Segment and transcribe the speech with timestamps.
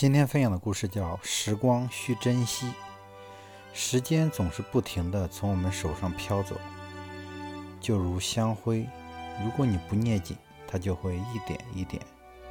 [0.00, 2.64] 今天分享的故事叫《时光需珍惜》。
[3.74, 6.56] 时间总是不停地从我们手上飘走，
[7.78, 8.88] 就如香灰，
[9.44, 10.34] 如果你不捏紧，
[10.66, 12.00] 它就会一点一点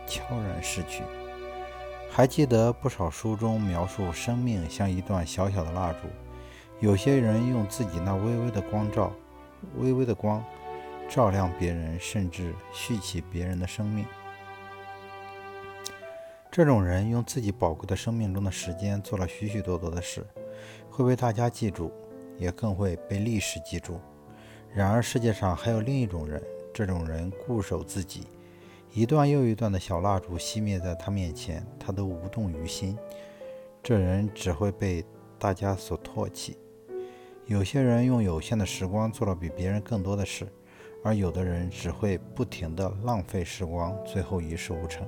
[0.05, 1.01] 悄然逝去。
[2.11, 6.07] 还记得不少书中描述生命像一段小小的蜡烛，
[6.79, 9.11] 有些人用自己那微微的光照，
[9.79, 10.45] 微微的光，
[11.09, 14.05] 照亮别人，甚至续起别人的生命。
[16.59, 20.27] 这种人用自己宝贵的生命中的时间做了许许多多的事，
[20.89, 21.89] 会被大家记住，
[22.37, 23.97] 也更会被历史记住。
[24.73, 28.27] 然而世界上还有另一种人，这种人固守自己，
[28.91, 32.97] 一段又一段的小蜡烛熄灭在他面前，他都无动于心。
[33.81, 35.05] 这人只会被
[35.39, 36.57] 大家所唾弃。
[37.45, 40.45] 有些人用有限的时光做了比别人更多的事，
[41.05, 45.07] 而有的人只会不停地浪费时光，最后一事无成。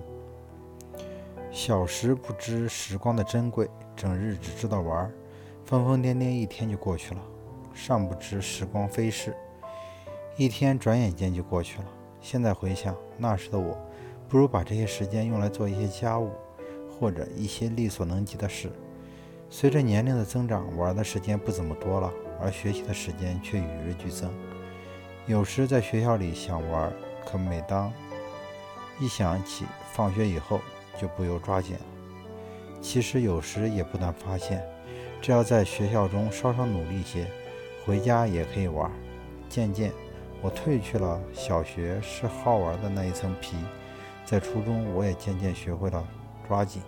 [1.51, 5.11] 小时不知时光的珍贵，整日只知道玩，
[5.65, 7.21] 疯疯癫癫一天就过去了。
[7.73, 9.35] 尚不知时光飞逝，
[10.37, 11.85] 一天转眼间就过去了。
[12.21, 13.77] 现在回想那时的我，
[14.29, 16.31] 不如把这些时间用来做一些家务，
[16.89, 18.71] 或者一些力所能及的事。
[19.49, 22.09] 随着年龄的增长，玩的时间不怎么多了，
[22.39, 24.33] 而学习的时间却与日俱增。
[25.27, 26.91] 有时在学校里想玩，
[27.25, 27.91] 可每当
[29.01, 30.61] 一想起放学以后，
[30.99, 31.81] 就不由抓紧了。
[32.81, 34.63] 其实有时也不难发现，
[35.21, 37.27] 只要在学校中稍稍努力些，
[37.85, 38.89] 回家也可以玩。
[39.47, 39.91] 渐渐，
[40.41, 43.55] 我褪去了小学是好玩的那一层皮，
[44.25, 46.07] 在初中，我也渐渐学会了
[46.47, 46.81] 抓紧。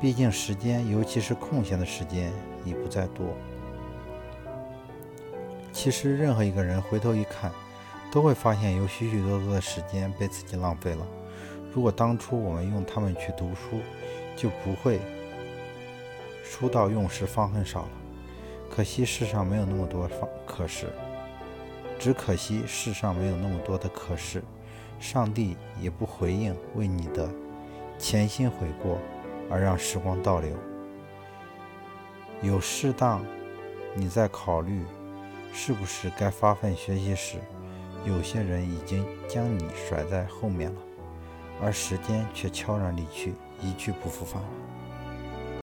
[0.00, 2.32] 毕竟时间，尤其是空闲的时间，
[2.64, 3.26] 已不再多。
[5.72, 7.50] 其实，任何一个人回头一看，
[8.10, 11.06] 都会发现有许许多多的时间被自己浪费了。
[11.74, 13.80] 如果当初我们用它们去读书，
[14.36, 15.00] 就不会
[16.44, 17.88] “书到用时方恨少”了。
[18.70, 20.86] 可惜世上没有那么多方可是，
[21.98, 24.42] 只可惜世上没有那么多的可是，
[24.98, 27.28] 上帝也不回应为你的
[27.98, 28.98] 潜心悔过
[29.50, 30.50] 而让时光倒流。
[32.42, 33.24] 有适当，
[33.94, 34.82] 你在考虑
[35.52, 37.38] 是不是该发奋学习时，
[38.04, 40.80] 有些人已经将你甩在后面了。
[41.60, 44.48] 而时间却悄然离去，一去不复返了。